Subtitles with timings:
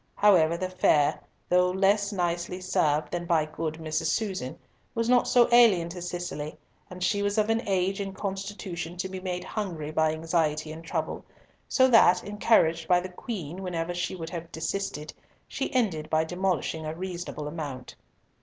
[0.15, 4.07] However, the fare, though less nicely served than by good Mrs.
[4.07, 4.57] Susan,
[4.95, 6.57] was not so alien to Cicely,
[6.89, 10.83] and she was of an age and constitution to be made hungry by anxiety and
[10.83, 11.23] trouble,
[11.69, 17.47] so that—encouraged by the Queen whenever she would have desisted—she ended by demolishing a reasonable
[17.47, 17.93] amount.